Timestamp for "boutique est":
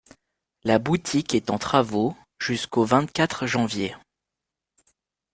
0.79-1.51